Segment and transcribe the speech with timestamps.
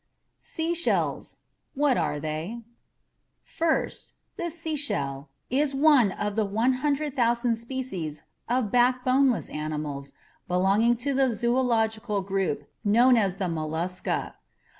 [0.39, 1.41] SEASHELLS..
[1.75, 2.63] .WHAT ARE THEY?
[3.43, 10.13] First, a seashell is one of the 100,000 species of backboneless animals
[10.47, 14.33] belonging to the zoological group known as the Mollusca.